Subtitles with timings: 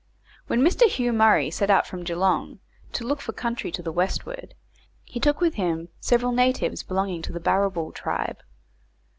[0.47, 0.87] When Mr.
[0.89, 2.57] Hugh Murray set out from Geelong
[2.93, 4.55] to look for country to the westward,
[5.03, 8.39] he took with him several natives belonging to the Barrabool tribe.